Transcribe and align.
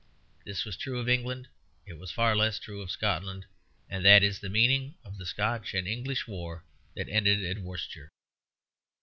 This 0.43 0.65
was 0.65 0.77
true 0.77 0.97
of 0.99 1.07
England; 1.07 1.47
it 1.85 1.93
was 1.99 2.09
far 2.11 2.35
less 2.35 2.57
true 2.57 2.81
of 2.81 2.89
Scotland; 2.89 3.45
and 3.87 4.03
that 4.03 4.23
is 4.23 4.39
the 4.39 4.49
meaning 4.49 4.95
of 5.03 5.19
the 5.19 5.27
Scotch 5.27 5.75
and 5.75 5.87
English 5.87 6.25
war 6.27 6.63
that 6.95 7.07
ended 7.07 7.45
at 7.45 7.61
Worcester. 7.61 8.09